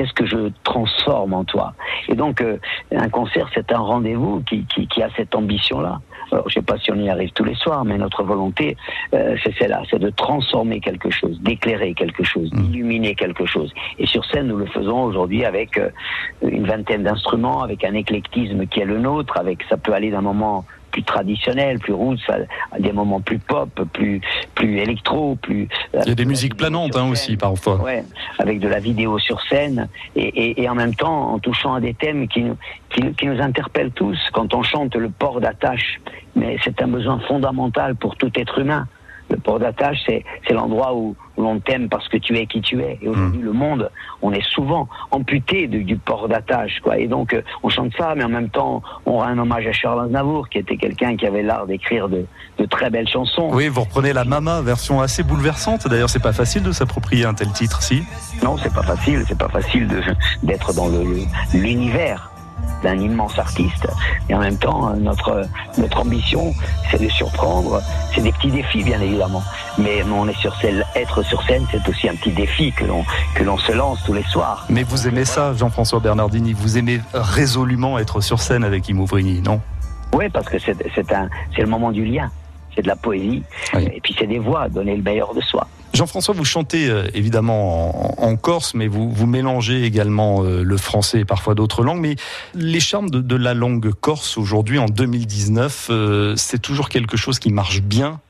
Qu'est-ce 0.01 0.15
que 0.15 0.25
je 0.25 0.51
transforme 0.65 1.35
en 1.35 1.45
toi 1.45 1.75
Et 2.09 2.15
donc, 2.15 2.41
euh, 2.41 2.57
un 2.91 3.11
concert, 3.11 3.51
c'est 3.53 3.71
un 3.71 3.81
rendez-vous 3.81 4.41
qui, 4.49 4.65
qui, 4.65 4.89
qui, 4.89 5.03
a 5.03 5.11
cette 5.15 5.35
ambition-là. 5.35 6.01
Alors, 6.33 6.49
je 6.49 6.59
ne 6.59 6.63
sais 6.63 6.67
pas 6.67 6.79
si 6.79 6.91
on 6.91 6.95
y 6.95 7.11
arrive 7.11 7.31
tous 7.33 7.45
les 7.45 7.55
soirs, 7.55 7.85
mais 7.85 7.99
notre 7.99 8.23
volonté, 8.23 8.79
euh, 9.13 9.37
c'est 9.45 9.55
celle-là, 9.59 9.83
c'est 9.91 9.99
de 9.99 10.09
transformer 10.09 10.81
quelque 10.81 11.11
chose, 11.11 11.39
d'éclairer 11.43 11.93
quelque 11.93 12.25
chose, 12.25 12.51
d'illuminer 12.51 13.15
quelque 13.15 13.45
chose. 13.45 13.75
Et 13.99 14.07
sur 14.07 14.25
scène, 14.25 14.47
nous 14.47 14.57
le 14.57 14.65
faisons 14.65 15.03
aujourd'hui 15.03 15.45
avec 15.45 15.77
euh, 15.77 15.91
une 16.41 16.67
vingtaine 16.67 17.03
d'instruments, 17.03 17.61
avec 17.63 17.85
un 17.85 17.93
éclectisme 17.93 18.67
qui 18.69 18.81
est 18.81 18.87
le 18.87 19.01
nôtre, 19.01 19.37
avec 19.37 19.63
ça 19.69 19.77
peut 19.77 19.93
aller 19.93 20.11
d'un 20.11 20.23
moment 20.23 20.65
plus 20.91 21.03
traditionnel, 21.03 21.79
plus 21.79 21.93
roots, 21.93 22.19
à, 22.29 22.79
des 22.79 22.93
moments 22.93 23.21
plus 23.21 23.39
pop, 23.39 23.69
plus 23.93 24.21
plus 24.55 24.79
électro, 24.79 25.37
plus. 25.37 25.69
Il 25.95 26.09
y 26.09 26.13
a 26.13 26.15
des 26.15 26.25
musiques 26.25 26.57
planantes 26.57 26.97
hein, 26.97 27.09
aussi 27.11 27.37
parfois. 27.37 27.77
Ouais, 27.77 28.05
avec 28.39 28.61
de 28.61 28.69
la 28.69 28.81
vidéo 28.81 29.19
sur 29.19 29.41
scène 29.43 29.89
et, 30.17 30.23
et, 30.23 30.63
et, 30.63 30.69
en 30.69 30.75
même 30.75 30.95
temps 30.95 31.33
en 31.33 31.39
touchant 31.39 31.75
à 31.75 31.81
des 31.81 31.95
thèmes 31.95 32.29
qui 32.29 32.43
nous 32.43 32.57
qui, 32.91 33.03
qui 33.15 33.27
nous 33.27 33.41
interpellent 33.41 33.93
tous. 33.93 34.19
Quand 34.33 34.55
on 34.55 34.63
chante 34.63 34.97
le 34.97 35.11
port 35.11 35.41
d'attache, 35.41 36.01
mais 36.35 36.57
c'est 36.65 36.83
un 36.83 36.89
besoin 36.89 37.21
fondamental 37.21 37.95
pour 37.95 38.17
tout 38.17 38.31
être 38.35 38.59
humain. 38.59 38.87
Le 39.31 39.37
port 39.37 39.59
d'attache, 39.59 39.99
c'est, 40.07 40.25
c'est 40.47 40.55
l'endroit 40.55 40.95
où, 40.95 41.15
où 41.37 41.43
l'on 41.43 41.61
t'aime 41.61 41.89
parce 41.89 42.09
que 42.09 42.17
tu 42.17 42.37
es 42.37 42.47
qui 42.47 42.61
tu 42.61 42.81
es. 42.83 42.99
Et 43.01 43.09
aujourd'hui, 43.09 43.41
mmh. 43.41 43.45
le 43.45 43.53
monde, 43.53 43.91
on 44.23 44.33
est 44.33 44.45
souvent 44.45 44.89
amputé 45.11 45.69
de, 45.69 45.79
du 45.79 45.97
port 45.97 46.29
d'attache, 46.29 46.81
quoi. 46.83 46.99
Et 46.99 47.07
donc, 47.07 47.33
euh, 47.33 47.43
on 47.63 47.69
chante 47.69 47.93
ça, 47.97 48.15
mais 48.17 48.25
en 48.25 48.29
même 48.29 48.51
temps, 48.51 48.83
on 49.07 49.19
rend 49.19 49.25
un 49.25 49.39
hommage 49.39 49.67
à 49.67 49.73
Charles 49.73 50.05
Aznavour, 50.07 50.49
qui 50.49 50.59
était 50.59 50.77
quelqu'un 50.77 51.17
qui 51.17 51.27
avait 51.27 51.43
l'art 51.43 51.67
d'écrire 51.67 52.09
de, 52.09 52.27
de, 52.59 52.65
très 52.67 52.91
belles 52.91 53.09
chansons. 53.09 53.51
Oui, 53.53 53.69
vous 53.69 53.83
reprenez 53.83 54.13
la 54.13 54.25
Mama, 54.25 54.61
version 54.63 55.01
assez 55.01 55.23
bouleversante. 55.23 55.89
D'ailleurs, 55.89 56.11
c'est 56.11 56.23
pas 56.23 56.33
facile 56.33 56.63
de 56.63 56.73
s'approprier 56.73 57.25
un 57.25 57.35
tel 57.35 57.53
titre, 57.53 57.83
si? 57.83 58.03
Non, 58.43 58.57
c'est 58.57 58.75
pas 58.75 58.83
facile. 58.83 59.25
C'est 59.29 59.39
pas 59.39 59.49
facile 59.49 59.87
de, 59.87 60.03
d'être 60.43 60.73
dans 60.75 60.89
le, 60.89 61.05
l'univers 61.55 62.30
d'un 62.83 62.99
immense 62.99 63.39
artiste. 63.39 63.87
Et 64.29 64.35
en 64.35 64.39
même 64.41 64.57
temps, 64.57 64.95
notre, 64.97 65.47
notre 65.79 66.01
ambition, 66.01 66.55
c'est 66.91 67.01
de 67.01 67.09
surprendre. 67.09 67.83
C'est 68.15 68.23
des 68.23 68.33
petits 68.33 68.51
défis, 68.51 68.83
bien 68.83 69.01
évidemment. 69.01 69.43
Mais 69.79 70.03
on 70.05 70.29
est 70.29 70.39
sur 70.39 70.55
scène, 70.57 70.85
être 70.95 71.23
sur 71.23 71.43
scène, 71.43 71.67
c'est 71.71 71.87
aussi 71.89 72.09
un 72.09 72.15
petit 72.15 72.33
défi 72.33 72.73
que 72.73 72.85
l'on, 72.85 73.05
que 73.35 73.43
l'on 73.43 73.59
se 73.59 73.73
lance 73.73 74.03
tous 74.05 74.15
les 74.15 74.25
soirs. 74.25 74.67
Mais 74.69 74.83
vous 74.83 75.09
aimez 75.09 75.25
ça, 75.25 75.55
Jean-François 75.55 76.01
Bernardini? 76.01 76.53
Vous 76.53 76.79
aimez 76.79 77.01
résolument 77.15 77.99
être 77.99 78.21
sur 78.21 78.41
scène 78.41 78.65
avec 78.65 78.89
Imouvrini, 78.89 79.41
non? 79.41 79.61
Oui, 80.13 80.29
parce 80.29 80.49
que 80.49 80.59
c'est, 80.59 80.77
c'est, 80.95 81.13
un, 81.13 81.29
c'est 81.55 81.63
le 81.63 81.69
moment 81.69 81.93
du 81.93 82.05
lien. 82.05 82.31
C'est 82.75 82.83
de 82.83 82.89
la 82.89 82.97
poésie. 82.97 83.43
Oui. 83.75 83.89
Et 83.93 84.01
puis 84.01 84.15
c'est 84.19 84.27
des 84.27 84.39
voix, 84.39 84.69
donner 84.69 84.97
le 84.97 85.03
meilleur 85.03 85.35
de 85.35 85.41
soi. 85.41 85.67
Jean-François, 85.93 86.35
vous 86.35 86.45
chantez 86.45 86.89
euh, 86.89 87.09
évidemment 87.15 88.23
en, 88.23 88.37
corse, 88.37 88.75
mais 88.75 88.87
vous, 88.87 89.11
vous 89.11 89.27
mélangez 89.27 89.85
également 89.85 90.45
euh, 90.45 90.63
le 90.63 90.77
français 90.77 91.21
et 91.21 91.25
parfois 91.25 91.55
d'autres 91.55 91.83
langues. 91.83 92.01
Mais 92.01 92.17
les 92.55 92.81
charmes 92.81 93.11
de, 93.11 93.21
de 93.21 93.37
la 93.37 93.55
langue 93.55 93.91
corse 93.93 94.39
aujourd'hui, 94.39 94.79
en 94.79 94.87
2019, 94.87 95.89
euh, 95.91 96.35
c'est 96.37 96.61
toujours 96.61 96.89
quelque 96.89 97.17
chose 97.17 97.39
qui 97.39 97.53
marche 97.53 97.83
bien? 97.83 98.21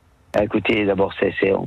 Écoutez, 0.41 0.87
d'abord, 0.87 1.13
c'est, 1.19 1.35
on 1.53 1.67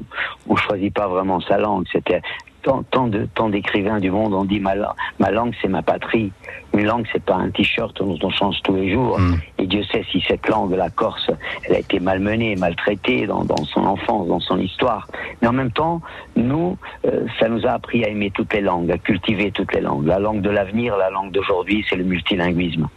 ne 0.50 0.58
choisit 0.58 0.94
pas 0.94 1.08
vraiment 1.08 1.42
sa 1.42 1.58
langue. 1.58 1.86
C'était 1.92 2.22
tant, 2.64 2.84
tant 2.84 3.08
de 3.08 3.28
tant 3.36 3.50
d'écrivains 3.50 4.00
du 4.00 4.10
monde 4.10 4.34
ont 4.34 4.46
dit 4.46 4.60
ma, 4.60 4.74
ma 5.20 5.30
langue 5.30 5.54
c'est 5.62 5.68
ma 5.68 5.82
patrie. 5.82 6.32
Une 6.74 6.86
langue 6.86 7.06
c'est 7.12 7.24
pas 7.24 7.36
un 7.36 7.50
t-shirt 7.52 7.96
dont 7.98 8.18
on 8.24 8.30
change 8.32 8.58
tous 8.64 8.76
les 8.76 8.92
jours. 8.92 9.20
Mm. 9.20 9.36
Et 9.60 9.68
Dieu 9.68 9.84
sait 9.84 10.04
si 10.12 10.24
cette 10.28 10.48
langue, 10.48 10.74
la 10.74 10.90
Corse, 10.90 11.30
elle 11.66 11.76
a 11.76 11.80
été 11.80 12.00
malmenée, 12.00 12.56
maltraitée 12.56 13.28
dans, 13.28 13.44
dans 13.44 13.64
son 13.66 13.86
enfance, 13.86 14.28
dans 14.28 14.40
son 14.40 14.58
histoire. 14.58 15.08
Mais 15.42 15.48
en 15.48 15.54
même 15.54 15.72
temps, 15.72 16.02
nous, 16.36 16.78
euh, 17.06 17.26
ça 17.40 17.48
nous 17.50 17.66
a 17.66 17.72
appris 17.72 18.04
à 18.04 18.10
aimer 18.10 18.32
toutes 18.32 18.54
les 18.54 18.62
langues, 18.62 18.92
à 18.92 18.98
cultiver 18.98 19.52
toutes 19.52 19.74
les 19.74 19.82
langues. 19.82 20.06
La 20.08 20.20
langue 20.20 20.42
de 20.42 20.50
l'avenir, 20.50 20.98
la 20.98 21.10
langue 21.10 21.32
d'aujourd'hui, 21.32 21.86
c'est 21.90 21.96
le 21.96 22.04
multilinguisme. 22.04 22.88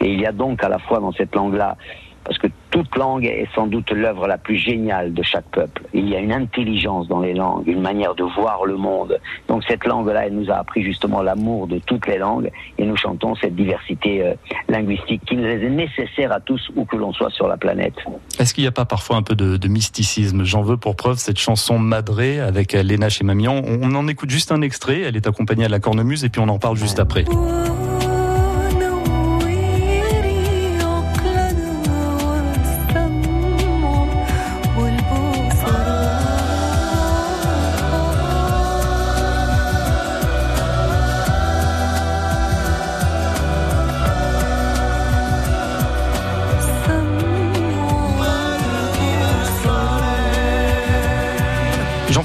Et 0.00 0.12
il 0.12 0.20
y 0.20 0.26
a 0.26 0.32
donc 0.32 0.62
à 0.62 0.68
la 0.68 0.78
fois 0.78 1.00
dans 1.00 1.12
cette 1.12 1.34
langue-là 1.34 1.76
parce 2.24 2.38
que 2.38 2.46
toute 2.74 2.96
langue 2.96 3.24
est 3.24 3.46
sans 3.54 3.68
doute 3.68 3.92
l'œuvre 3.92 4.26
la 4.26 4.36
plus 4.36 4.56
géniale 4.56 5.14
de 5.14 5.22
chaque 5.22 5.44
peuple. 5.52 5.82
Il 5.94 6.08
y 6.08 6.16
a 6.16 6.18
une 6.18 6.32
intelligence 6.32 7.06
dans 7.06 7.20
les 7.20 7.32
langues, 7.32 7.68
une 7.68 7.80
manière 7.80 8.16
de 8.16 8.24
voir 8.24 8.64
le 8.64 8.76
monde. 8.76 9.20
Donc 9.46 9.62
cette 9.68 9.84
langue-là, 9.84 10.26
elle 10.26 10.34
nous 10.34 10.50
a 10.50 10.54
appris 10.54 10.82
justement 10.82 11.22
l'amour 11.22 11.68
de 11.68 11.78
toutes 11.78 12.08
les 12.08 12.18
langues 12.18 12.50
et 12.76 12.84
nous 12.84 12.96
chantons 12.96 13.36
cette 13.36 13.54
diversité 13.54 14.26
euh, 14.26 14.34
linguistique 14.68 15.22
qui 15.24 15.36
nous 15.36 15.44
est 15.44 15.70
nécessaire 15.70 16.32
à 16.32 16.40
tous 16.40 16.68
où 16.74 16.84
que 16.84 16.96
l'on 16.96 17.12
soit 17.12 17.30
sur 17.30 17.46
la 17.46 17.56
planète. 17.56 17.94
Est-ce 18.40 18.52
qu'il 18.52 18.64
n'y 18.64 18.68
a 18.68 18.72
pas 18.72 18.86
parfois 18.86 19.18
un 19.18 19.22
peu 19.22 19.36
de, 19.36 19.56
de 19.56 19.68
mysticisme? 19.68 20.42
J'en 20.42 20.62
veux 20.62 20.76
pour 20.76 20.96
preuve 20.96 21.18
cette 21.18 21.38
chanson 21.38 21.78
Madré 21.78 22.40
avec 22.40 22.72
Léna 22.72 23.08
chez 23.08 23.22
Mamian. 23.22 23.62
On, 23.64 23.82
on 23.84 23.94
en 23.94 24.08
écoute 24.08 24.30
juste 24.30 24.50
un 24.50 24.62
extrait, 24.62 25.02
elle 25.02 25.14
est 25.14 25.28
accompagnée 25.28 25.66
à 25.66 25.68
la 25.68 25.78
cornemuse 25.78 26.24
et 26.24 26.28
puis 26.28 26.40
on 26.40 26.48
en 26.48 26.58
parle 26.58 26.76
juste 26.76 26.98
après. 26.98 27.24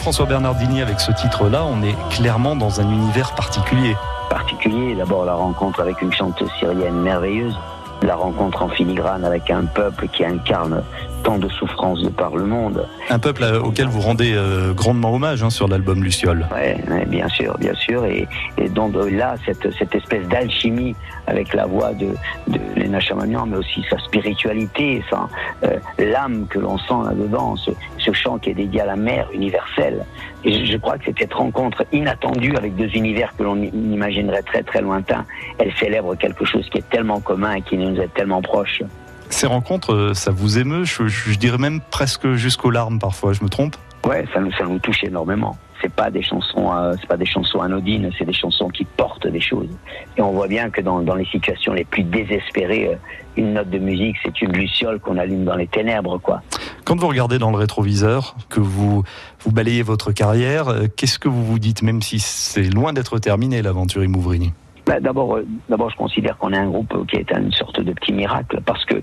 Jean-François 0.09 0.39
Bernardini, 0.39 0.81
avec 0.81 0.99
ce 0.99 1.11
titre-là, 1.11 1.63
on 1.65 1.83
est 1.83 1.95
clairement 2.09 2.55
dans 2.55 2.81
un 2.81 2.89
univers 2.89 3.35
particulier. 3.35 3.95
Particulier, 4.27 4.95
d'abord 4.95 5.23
la 5.23 5.35
rencontre 5.35 5.81
avec 5.81 6.01
une 6.01 6.11
chanteuse 6.11 6.49
syrienne 6.57 6.99
merveilleuse, 6.99 7.55
la 8.01 8.15
rencontre 8.15 8.63
en 8.63 8.69
filigrane 8.69 9.23
avec 9.23 9.51
un 9.51 9.65
peuple 9.65 10.07
qui 10.07 10.25
incarne 10.25 10.81
tant 11.23 11.37
de 11.37 11.47
souffrances 11.49 12.01
de 12.01 12.09
par 12.09 12.35
le 12.35 12.45
monde. 12.45 12.87
Un 13.09 13.19
peuple 13.19 13.43
euh, 13.43 13.59
auquel 13.61 13.87
vous 13.87 14.01
rendez 14.01 14.33
euh, 14.33 14.73
grandement 14.73 15.13
hommage 15.13 15.43
hein, 15.43 15.49
sur 15.49 15.67
l'album 15.67 16.03
Luciole. 16.03 16.47
Ouais, 16.53 16.77
bien 17.07 17.27
sûr, 17.29 17.57
bien 17.57 17.73
sûr. 17.75 18.05
Et, 18.05 18.27
et 18.57 18.69
donc 18.69 18.95
euh, 18.95 19.09
là, 19.09 19.35
cette, 19.45 19.71
cette 19.77 19.93
espèce 19.95 20.27
d'alchimie 20.27 20.95
avec 21.27 21.53
la 21.53 21.65
voix 21.65 21.93
de, 21.93 22.07
de 22.47 22.59
Léna 22.75 22.99
Chamagnan, 22.99 23.45
mais 23.45 23.57
aussi 23.57 23.83
sa 23.89 23.97
spiritualité, 23.99 25.03
sa, 25.09 25.27
euh, 25.63 25.77
l'âme 25.97 26.47
que 26.49 26.59
l'on 26.59 26.77
sent 26.77 27.01
là-dedans, 27.05 27.55
ce, 27.55 27.71
ce 27.97 28.11
chant 28.13 28.37
qui 28.37 28.51
est 28.51 28.55
dédié 28.55 28.81
à 28.81 28.85
la 28.85 28.95
mer 28.95 29.27
universelle. 29.33 30.05
Et 30.43 30.65
je, 30.65 30.71
je 30.71 30.77
crois 30.77 30.97
que 30.97 31.11
cette 31.17 31.33
rencontre 31.33 31.85
inattendue 31.91 32.55
avec 32.55 32.75
deux 32.75 32.89
univers 32.95 33.35
que 33.37 33.43
l'on 33.43 33.57
imaginerait 33.57 34.43
très 34.43 34.63
très 34.63 34.81
lointains, 34.81 35.25
elle 35.57 35.71
célèbre 35.73 36.15
quelque 36.15 36.45
chose 36.45 36.67
qui 36.69 36.79
est 36.79 36.89
tellement 36.89 37.19
commun 37.19 37.55
et 37.55 37.61
qui 37.61 37.77
nous 37.77 37.99
est 37.99 38.13
tellement 38.13 38.41
proche. 38.41 38.81
Ces 39.29 39.47
rencontres, 39.47 39.93
euh, 39.93 40.13
ça 40.13 40.31
vous 40.31 40.57
émeut, 40.57 40.83
je, 40.83 41.07
je 41.07 41.37
dirais 41.37 41.57
même 41.57 41.81
presque 41.91 42.33
jusqu'aux 42.33 42.71
larmes 42.71 42.99
parfois, 42.99 43.33
je 43.33 43.43
me 43.43 43.49
trompe 43.49 43.75
Ouais, 44.05 44.25
ça 44.33 44.39
nous, 44.39 44.51
ça 44.53 44.63
nous 44.65 44.79
touche 44.79 45.03
énormément. 45.03 45.57
C'est 45.81 45.93
pas 45.93 46.09
des 46.09 46.21
chansons, 46.21 46.73
euh, 46.73 46.93
c'est 46.99 47.07
pas 47.07 47.17
des 47.17 47.25
chansons 47.25 47.61
anodines, 47.61 48.09
c'est 48.17 48.25
des 48.25 48.33
chansons 48.33 48.67
qui 48.69 48.83
portent 48.83 49.27
des 49.27 49.39
choses. 49.39 49.69
Et 50.17 50.21
on 50.21 50.31
voit 50.31 50.47
bien 50.47 50.69
que 50.69 50.81
dans, 50.81 51.01
dans 51.01 51.15
les 51.15 51.25
situations 51.25 51.73
les 51.73 51.85
plus 51.85 52.03
désespérées, 52.03 52.87
euh, 52.87 52.95
une 53.37 53.53
note 53.53 53.69
de 53.69 53.77
musique, 53.77 54.17
c'est 54.23 54.41
une 54.41 54.51
luciole 54.51 54.99
qu'on 54.99 55.17
allume 55.17 55.45
dans 55.45 55.55
les 55.55 55.67
ténèbres, 55.67 56.17
quoi. 56.17 56.41
Quand 56.83 56.97
vous 56.99 57.07
regardez 57.07 57.39
dans 57.39 57.51
le 57.51 57.57
rétroviseur, 57.57 58.35
que 58.49 58.59
vous, 58.59 59.03
vous 59.39 59.51
balayez 59.51 59.83
votre 59.83 60.11
carrière, 60.11 60.69
euh, 60.69 60.87
qu'est-ce 60.93 61.19
que 61.19 61.29
vous 61.29 61.45
vous 61.45 61.59
dites, 61.59 61.81
même 61.81 62.01
si 62.01 62.19
c'est 62.19 62.63
loin 62.63 62.91
d'être 62.91 63.19
terminé 63.19 63.61
l'aventure 63.61 64.03
Imouvrini 64.03 64.53
Bah, 64.89 64.99
d'abord, 64.99 65.35
euh, 65.37 65.45
d'abord, 65.69 65.91
je 65.91 65.97
considère 65.97 66.35
qu'on 66.39 66.51
est 66.51 66.57
un 66.57 66.67
groupe 66.67 67.05
qui 67.05 67.17
est 67.17 67.31
une 67.31 67.51
sorte 67.51 67.79
de 67.79 67.93
petit 67.93 68.11
miracle 68.11 68.59
parce 68.65 68.83
que 68.85 68.95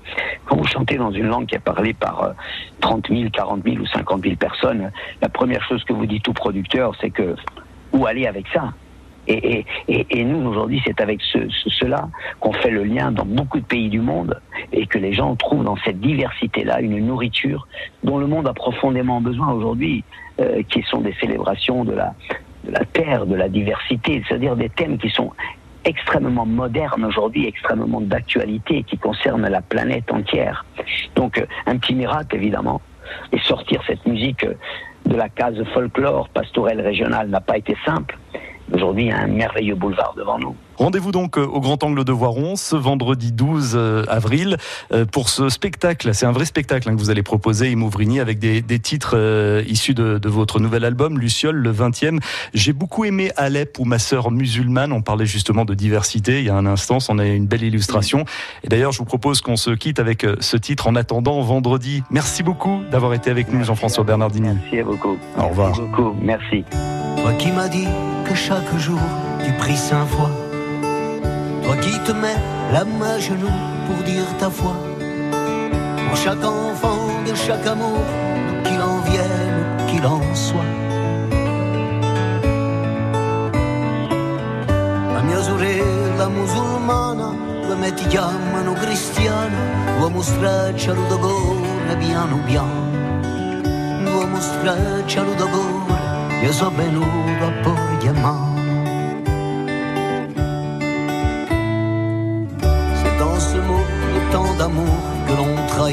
quand 0.45 0.57
vous 0.57 0.67
chantez 0.67 0.97
dans 0.97 1.13
une 1.13 1.29
langue 1.29 1.47
qui 1.47 1.55
est 1.55 1.61
parlée 1.61 1.95
par 1.95 2.25
euh, 2.25 2.33
30 2.81 3.07
000, 3.09 3.31
40 3.33 3.63
000 3.63 3.77
ou 3.77 3.87
50 3.87 4.21
000 4.25 4.35
personnes, 4.35 4.91
la 5.23 5.29
première 5.29 5.63
chose 5.63 5.85
que 5.85 5.93
vous 5.93 6.07
dit 6.07 6.21
tout 6.21 6.33
producteur, 6.33 6.93
c'est 7.01 7.11
que 7.11 7.37
où 7.93 8.05
aller 8.05 8.27
avec 8.27 8.49
ça? 8.49 8.75
Et, 9.29 9.65
nous, 10.25 10.49
aujourd'hui, 10.49 10.83
c'est 10.85 11.01
avec 11.01 11.21
ce, 11.23 11.49
ce- 11.51 11.71
cela 11.71 12.09
qu'on 12.41 12.53
fait 12.53 12.71
le 12.71 12.83
lien 12.83 13.13
dans 13.13 13.25
beaucoup 13.25 13.61
de 13.61 13.65
pays 13.65 13.89
du 13.89 14.01
monde 14.01 14.41
et 14.73 14.89
que 14.89 14.99
les 14.99 15.13
gens 15.13 15.37
trouvent 15.37 15.65
dans 15.65 15.77
cette 15.85 16.01
diversité-là 16.01 16.81
une 16.81 16.99
nourriture 17.07 17.69
dont 18.03 18.19
le 18.19 18.27
monde 18.27 18.49
a 18.49 18.55
profondément 18.55 19.21
besoin 19.21 19.53
aujourd'hui, 19.53 20.03
euh, 20.41 20.65
qui 20.69 20.83
sont 20.83 21.01
des 21.01 21.15
célébrations 21.21 21.85
de 21.85 21.93
la 21.93 22.13
terre, 22.93 23.27
de 23.27 23.37
la 23.37 23.49
diversité, 23.49 24.23
c'est-à-dire 24.27 24.57
des 24.57 24.69
thèmes 24.69 24.99
qui 24.99 25.11
sont 25.11 25.31
extrêmement 25.87 26.45
modernes 26.45 27.05
aujourd'hui, 27.05 27.47
extrêmement 27.47 28.01
d'actualité, 28.01 28.83
qui 28.83 28.99
concernent 28.99 29.49
la 29.49 29.63
planète 29.63 30.11
entière. 30.13 30.67
Donc, 31.15 31.39
euh, 31.39 31.47
un 31.67 31.79
petit 31.79 31.95
miracle, 31.95 32.37
évidemment. 32.37 32.81
Et 33.33 33.39
sortir 33.39 33.81
cette 33.87 34.05
musique 34.05 34.45
euh, 34.45 34.55
de 35.07 35.15
la 35.15 35.29
case 35.29 35.63
folklore 35.73 36.29
pastorelle 36.29 36.81
régionale 36.81 37.29
n'a 37.29 37.41
pas 37.41 37.57
été 37.57 37.77
simple. 37.85 38.19
Aujourd'hui, 38.73 39.05
il 39.05 39.09
y 39.09 39.13
a 39.13 39.21
un 39.21 39.29
merveilleux 39.29 39.77
boulevard 39.77 40.15
devant 40.17 40.39
nous. 40.39 40.57
Rendez-vous 40.79 41.13
donc 41.13 41.39
euh, 41.39 41.47
au 41.47 41.61
Grand 41.61 41.83
Angle 41.85 42.05
de 42.05 42.13
Voiron 42.13 42.57
ce 42.57 42.77
vendredi 42.77 43.33
12 43.33 43.73
euh, 43.75 44.05
avril 44.09 44.57
euh, 44.93 45.05
pour 45.05 45.29
ce 45.29 45.49
spectacle. 45.49 46.15
C'est 46.15 46.27
un 46.27 46.33
vrai 46.33 46.45
spectacle 46.45 46.89
hein, 46.89 46.95
que 46.95 47.01
vous 47.01 47.11
allez 47.11 47.23
proposer, 47.23 47.71
Imouvrini, 47.71 48.21
avec 48.21 48.39
des, 48.39 48.63
des 48.63 48.79
titres 48.79 49.17
issus 49.67 49.95
de, 49.95 50.19
de 50.19 50.29
votre 50.29 50.61
nouvel 50.61 50.85
album, 50.85 51.19
Luciole, 51.19 51.57
le 51.57 51.73
20e. 51.73 52.21
J'ai 52.55 52.73
beaucoup 52.73 53.05
aimé 53.05 53.31
Alep 53.37 53.79
ou 53.79 53.85
Ma 53.85 53.99
sœur 53.99 54.31
musulmane. 54.31 54.93
On 54.93 55.03
parlait 55.03 55.27
justement 55.27 55.65
de 55.65 55.75
diversité 55.75 56.41
il 56.41 56.47
y 56.47 56.51
a 56.51 56.55
un 56.55 56.67
instant. 56.67 56.99
On 57.09 57.19
a 57.19 57.25
une 57.25 57.47
belle 57.47 57.63
illustration. 57.63 58.25
Et 58.65 58.69
d'ailleurs, 58.69 58.93
je 58.93 58.99
vous 58.99 59.05
propose 59.05 59.41
qu'on 59.41 59.57
se 59.57 59.71
quitte 59.71 59.99
avec 59.99 60.27
ce 60.41 60.57
titre 60.57 60.89
en 60.89 60.97
attendant 60.97 61.41
vendredi. 61.41 62.03
Merci 62.11 62.43
beaucoup 62.43 62.83
d'avoir 62.91 63.15
été 63.15 63.31
avec 63.31 63.53
nous, 63.53 63.65
Jean-François 63.65 64.05
Bernardini. 64.05 64.51
Merci 64.63 64.83
beaucoup. 64.83 65.17
Au 65.39 65.49
revoir. 65.49 65.69
Merci 65.69 65.83
beaucoup. 65.83 66.17
Merci. 66.21 66.65
Toi 67.23 67.33
qui 67.35 67.51
m'as 67.53 67.69
dit 67.69 67.87
que 68.29 68.35
chaque 68.35 68.77
jour 68.79 69.01
tu 69.45 69.53
pries 69.53 69.77
cinq 69.77 70.07
fois. 70.07 70.31
Te 72.07 72.13
mets 72.13 72.41
la 72.73 72.85
main 72.85 73.17
à 73.17 73.19
genoux 73.19 73.59
pour 73.87 73.97
dire 74.05 74.29
ta 74.39 74.49
foi. 74.49 74.77
Pour 76.07 76.17
chaque 76.17 76.45
enfant 76.45 77.03
de 77.27 77.35
chaque 77.35 77.67
amour, 77.67 77.99
qu'il 78.65 78.81
en 78.81 78.99
vienne, 79.11 79.61
qu'il 79.89 80.07
en 80.07 80.23
soit. 80.33 80.73
La 85.15 85.21
mia 85.23 85.43
sorella 85.43 86.29
musulmana, 86.29 87.29
come 87.67 87.93
ti 87.97 88.05
chiamano 88.07 88.75
cristiana, 88.75 89.61
uomo 90.01 90.23
straccialo 90.23 91.03
d'ogore 91.09 91.77
piano 91.99 92.39
piano. 92.47 92.81
Uomo 94.15 94.41
straccialo 94.41 95.35
d'ogore, 95.35 96.41
io 96.43 96.53
so 96.53 96.71
venuto 96.71 97.45
a 97.45 97.51
porgli 97.63 98.11
mano. 98.21 98.46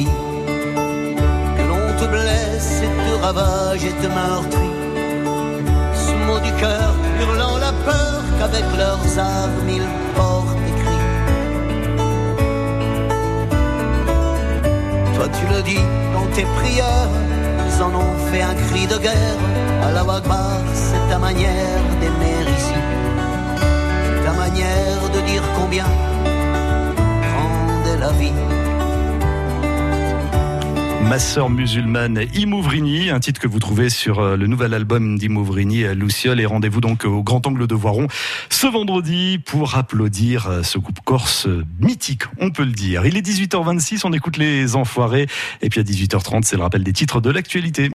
Que 0.01 1.63
l'on 1.69 1.99
te 1.99 2.05
blesse 2.05 2.81
et 2.81 2.87
te 2.87 3.23
ravage 3.23 3.85
et 3.85 3.93
te 4.01 4.07
meurtrit. 4.07 4.73
Ce 5.93 6.11
mot 6.25 6.39
du 6.39 6.51
cœur 6.53 6.95
hurlant 7.19 7.57
la 7.57 7.71
peur 7.85 8.23
qu'avec 8.39 8.65
leurs 8.75 9.19
armes 9.19 9.69
ils 9.69 9.89
portent 10.15 10.57
écrit. 10.67 11.05
Toi 15.15 15.27
tu 15.37 15.45
le 15.53 15.61
dis 15.61 15.85
dans 16.13 16.25
tes 16.33 16.47
prières, 16.57 17.13
ils 17.67 17.83
en 17.83 17.93
ont 17.93 18.15
fait 18.31 18.41
un 18.41 18.55
cri 18.55 18.87
de 18.87 18.97
guerre. 18.97 19.41
À 19.83 19.91
la 19.91 20.01
Akbar, 20.01 20.61
c'est 20.73 21.09
ta 21.09 21.19
manière 21.19 21.83
d'aimer 21.99 22.49
ici, 22.57 22.79
ta 24.25 24.31
manière 24.31 25.09
de 25.13 25.19
dire 25.29 25.43
combien 25.59 25.85
Ma 31.13 31.19
sœur 31.19 31.51
musulmane 31.51 32.25
Imouvrini, 32.33 33.11
un 33.11 33.19
titre 33.19 33.39
que 33.39 33.45
vous 33.47 33.59
trouvez 33.59 33.91
sur 33.91 34.17
euh, 34.17 34.35
le 34.35 34.47
nouvel 34.47 34.73
album 34.73 35.19
d'Imouvrini, 35.19 35.83
euh, 35.83 35.93
Luciole. 35.93 36.39
Et 36.39 36.47
rendez-vous 36.47 36.81
donc 36.81 37.05
au 37.05 37.21
Grand 37.21 37.45
Angle 37.45 37.67
de 37.67 37.75
Voiron 37.75 38.07
ce 38.49 38.65
vendredi 38.65 39.37
pour 39.37 39.75
applaudir 39.75 40.47
euh, 40.47 40.63
ce 40.63 40.79
groupe 40.79 41.01
corse 41.05 41.47
mythique, 41.79 42.23
on 42.39 42.49
peut 42.49 42.63
le 42.63 42.71
dire. 42.71 43.05
Il 43.05 43.15
est 43.15 43.21
18h26, 43.21 44.01
on 44.05 44.11
écoute 44.11 44.37
les 44.37 44.75
enfoirés. 44.75 45.27
Et 45.61 45.69
puis 45.69 45.81
à 45.81 45.83
18h30, 45.83 46.45
c'est 46.45 46.55
le 46.55 46.63
rappel 46.63 46.83
des 46.83 46.93
titres 46.93 47.21
de 47.21 47.29
l'actualité. 47.29 47.91